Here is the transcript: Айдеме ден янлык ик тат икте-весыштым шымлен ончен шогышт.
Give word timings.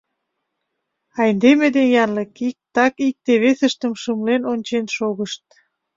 Айдеме 1.21 1.67
ден 1.75 1.87
янлык 2.03 2.31
ик 2.47 2.57
тат 2.73 2.93
икте-весыштым 3.07 3.93
шымлен 4.01 4.41
ончен 4.51 4.85
шогышт. 4.95 5.43